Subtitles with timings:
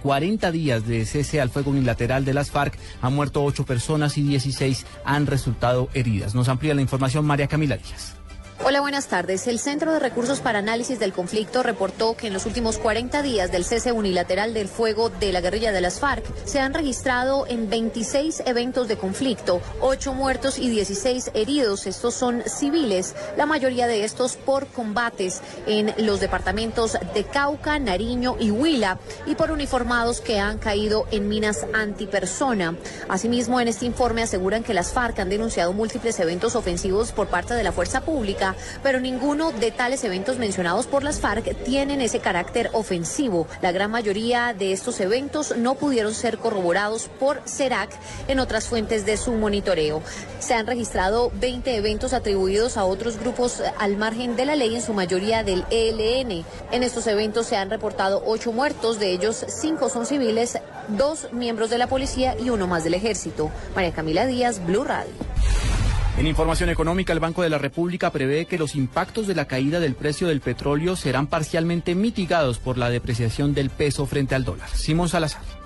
[0.00, 4.22] 40 días de cese al fuego unilateral de las FARC han muerto 8 personas y
[4.22, 6.34] 16 han resultado heridas.
[6.34, 8.16] Nos amplía la información María Camila Díaz.
[8.64, 9.48] Hola, buenas tardes.
[9.48, 13.50] El Centro de Recursos para Análisis del Conflicto reportó que en los últimos 40 días
[13.50, 17.68] del cese unilateral del fuego de la guerrilla de las FARC se han registrado en
[17.68, 21.88] 26 eventos de conflicto, 8 muertos y 16 heridos.
[21.88, 28.36] Estos son civiles, la mayoría de estos por combates en los departamentos de Cauca, Nariño
[28.38, 32.76] y Huila y por uniformados que han caído en minas antipersona.
[33.08, 37.54] Asimismo, en este informe aseguran que las FARC han denunciado múltiples eventos ofensivos por parte
[37.54, 38.51] de la fuerza pública
[38.82, 43.46] pero ninguno de tales eventos mencionados por las FARC tienen ese carácter ofensivo.
[43.60, 47.90] La gran mayoría de estos eventos no pudieron ser corroborados por CERAC
[48.28, 50.02] en otras fuentes de su monitoreo.
[50.40, 54.82] Se han registrado 20 eventos atribuidos a otros grupos al margen de la ley, en
[54.82, 56.44] su mayoría del ELN.
[56.70, 60.58] En estos eventos se han reportado 8 muertos, de ellos 5 son civiles,
[60.88, 63.50] 2 miembros de la policía y uno más del ejército.
[63.74, 65.12] María Camila Díaz, Blue Radio.
[66.18, 69.80] En información económica, el Banco de la República prevé que los impactos de la caída
[69.80, 74.68] del precio del petróleo serán parcialmente mitigados por la depreciación del peso frente al dólar.
[74.68, 75.61] Simón Salazar.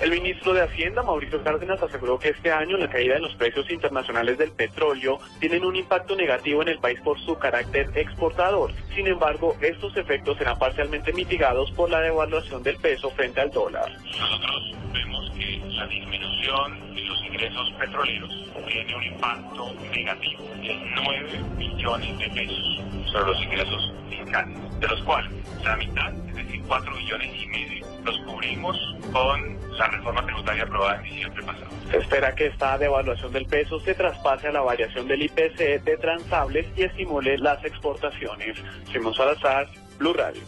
[0.00, 3.70] El ministro de Hacienda, Mauricio Cárdenas, aseguró que este año la caída en los precios
[3.70, 8.72] internacionales del petróleo tienen un impacto negativo en el país por su carácter exportador.
[8.94, 13.90] Sin embargo, estos efectos serán parcialmente mitigados por la devaluación del peso frente al dólar.
[14.04, 21.40] Nosotros vemos que la disminución de los ingresos petroleros tiene un impacto negativo de 9
[21.56, 25.32] millones de pesos sobre los ingresos fiscales, de los cuales
[25.64, 28.76] la mitad, decir, 4 millones y medio, los cubrimos
[29.12, 31.66] con la reforma tributaria aprobada en diciembre pasado.
[31.90, 35.96] Se espera que esta devaluación del peso se traspase a la variación del IPC de
[36.00, 38.56] transables y estimule las exportaciones.
[38.92, 40.42] Simón Salazar, Blue Radio.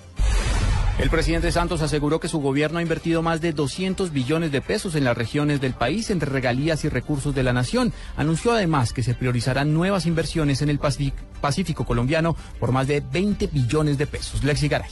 [0.99, 4.97] El presidente Santos aseguró que su gobierno ha invertido más de 200 billones de pesos
[4.97, 7.93] en las regiones del país entre regalías y recursos de la nación.
[8.17, 10.81] Anunció además que se priorizarán nuevas inversiones en el
[11.41, 14.43] Pacífico colombiano por más de 20 billones de pesos.
[14.43, 14.91] Lexi Garay.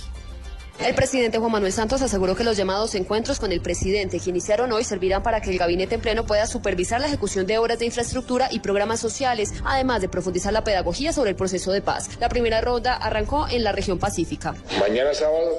[0.79, 4.71] El presidente Juan Manuel Santos aseguró que los llamados encuentros con el presidente que iniciaron
[4.73, 7.87] hoy servirán para que el gabinete en pleno pueda supervisar la ejecución de obras de
[7.87, 12.11] infraestructura y programas sociales, además de profundizar la pedagogía sobre el proceso de paz.
[12.21, 14.55] La primera ronda arrancó en la región pacífica.
[14.79, 15.59] Mañana sábado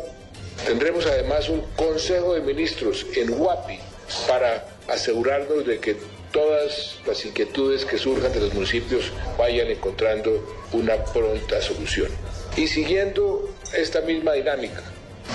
[0.66, 3.80] tendremos además un Consejo de Ministros en Huapi
[4.28, 5.98] para asegurarnos de que
[6.32, 12.12] todas las inquietudes que surjan de los municipios vayan encontrando una pronta solución.
[12.56, 14.84] Y siguiendo esta misma dinámica,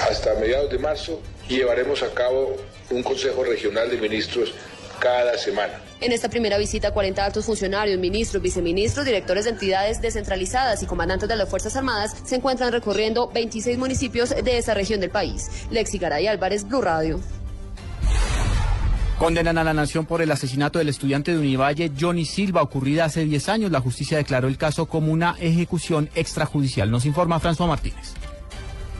[0.08, 2.56] hasta mediados de marzo llevaremos a cabo
[2.90, 4.54] un Consejo Regional de Ministros
[4.98, 5.80] cada semana.
[6.00, 11.28] En esta primera visita, 40 altos funcionarios, ministros, viceministros, directores de entidades descentralizadas y comandantes
[11.28, 15.48] de las Fuerzas Armadas se encuentran recorriendo 26 municipios de esa región del país.
[15.70, 17.20] Lexi Garay Álvarez, Blue Radio.
[19.18, 23.24] Condenan a la nación por el asesinato del estudiante de Univalle, Johnny Silva, ocurrida hace
[23.24, 23.70] 10 años.
[23.70, 26.90] La justicia declaró el caso como una ejecución extrajudicial.
[26.90, 28.14] Nos informa François Martínez.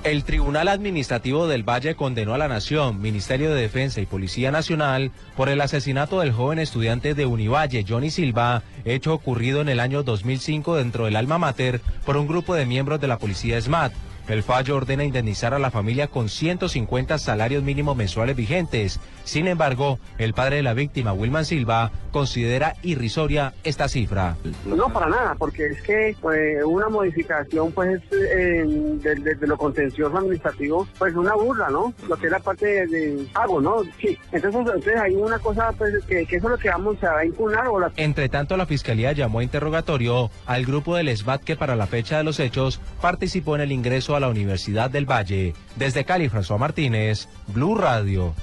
[0.04, 5.12] El Tribunal Administrativo del Valle condenó a la Nación, Ministerio de Defensa y Policía Nacional
[5.36, 10.02] por el asesinato del joven estudiante de Univalle, Johnny Silva, hecho ocurrido en el año
[10.02, 13.92] 2005 dentro del alma mater por un grupo de miembros de la Policía SMAT.
[14.28, 19.00] El fallo ordena indemnizar a la familia con 150 salarios mínimos mensuales vigentes.
[19.24, 24.36] Sin embargo, el padre de la víctima, Wilman Silva, considera irrisoria esta cifra.
[24.64, 31.14] No, para nada, porque es que pues, una modificación pues de, lo contencioso administrativo, pues
[31.14, 31.92] una burla, ¿no?
[32.08, 33.82] Lo que es la parte de pago, ¿no?
[34.00, 34.18] Sí.
[34.32, 37.68] Entonces, entonces hay una cosa pues, que, que eso es lo que vamos a impugnar
[37.68, 37.92] o la...
[37.96, 42.18] Entre tanto, la Fiscalía llamó a interrogatorio al grupo del SBAT que para la fecha
[42.18, 45.54] de los hechos participó en el ingreso a la Universidad del Valle.
[45.76, 48.34] Desde Cali, François Martínez, Blue Radio.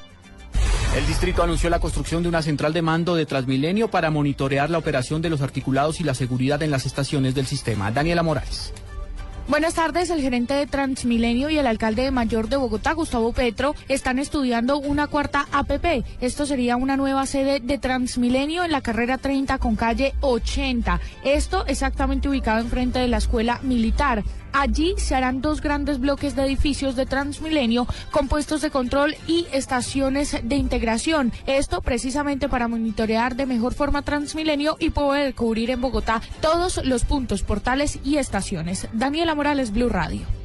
[0.95, 4.79] El distrito anunció la construcción de una central de mando de Transmilenio para monitorear la
[4.79, 7.91] operación de los articulados y la seguridad en las estaciones del sistema.
[7.91, 8.73] Daniela Morales.
[9.49, 10.11] Buenas tardes.
[10.11, 15.07] El gerente de Transmilenio y el alcalde mayor de Bogotá, Gustavo Petro, están estudiando una
[15.07, 16.05] cuarta APP.
[16.21, 20.99] Esto sería una nueva sede de Transmilenio en la carrera 30 con calle 80.
[21.23, 24.23] Esto exactamente ubicado enfrente de la escuela militar.
[24.53, 29.47] Allí se harán dos grandes bloques de edificios de Transmilenio con puestos de control y
[29.51, 31.31] estaciones de integración.
[31.45, 37.05] Esto precisamente para monitorear de mejor forma Transmilenio y poder cubrir en Bogotá todos los
[37.05, 38.87] puntos, portales y estaciones.
[38.93, 40.38] Daniela Morales, Blue Radio.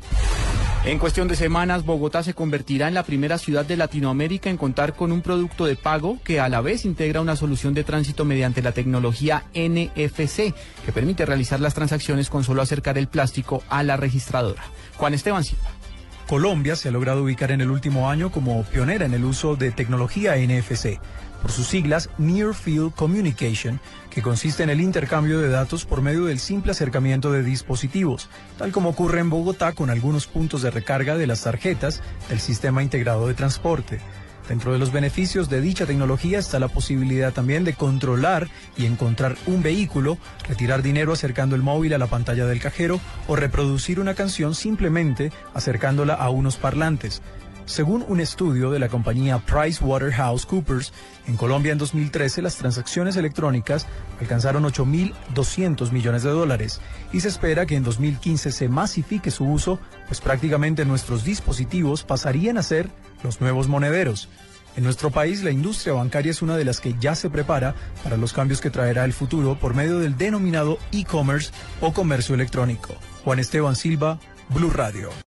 [0.86, 4.94] En cuestión de semanas, Bogotá se convertirá en la primera ciudad de Latinoamérica en contar
[4.94, 8.60] con un producto de pago que a la vez integra una solución de tránsito mediante
[8.60, 10.52] la tecnología NFC,
[10.84, 14.62] que permite realizar las transacciones con solo acercar el plástico a la registradora.
[14.98, 15.70] Juan Esteban Silva.
[16.28, 19.70] Colombia se ha logrado ubicar en el último año como pionera en el uso de
[19.70, 20.98] tecnología NFC,
[21.44, 26.24] por sus siglas Near Field Communication, que consiste en el intercambio de datos por medio
[26.24, 31.18] del simple acercamiento de dispositivos, tal como ocurre en Bogotá con algunos puntos de recarga
[31.18, 32.00] de las tarjetas
[32.30, 34.00] del sistema integrado de transporte.
[34.48, 38.48] Dentro de los beneficios de dicha tecnología está la posibilidad también de controlar
[38.78, 40.16] y encontrar un vehículo,
[40.48, 45.30] retirar dinero acercando el móvil a la pantalla del cajero o reproducir una canción simplemente
[45.52, 47.20] acercándola a unos parlantes.
[47.66, 50.92] Según un estudio de la compañía PricewaterhouseCoopers,
[51.26, 53.86] en Colombia en 2013 las transacciones electrónicas
[54.20, 56.82] alcanzaron 8.200 millones de dólares
[57.12, 59.78] y se espera que en 2015 se masifique su uso,
[60.08, 62.90] pues prácticamente nuestros dispositivos pasarían a ser
[63.22, 64.28] los nuevos monederos.
[64.76, 68.18] En nuestro país la industria bancaria es una de las que ya se prepara para
[68.18, 71.50] los cambios que traerá el futuro por medio del denominado e-commerce
[71.80, 72.94] o comercio electrónico.
[73.24, 74.18] Juan Esteban Silva,
[74.50, 75.08] Blue Radio.